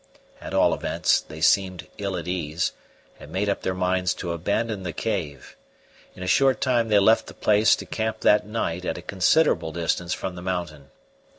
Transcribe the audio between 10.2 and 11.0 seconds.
the mountain.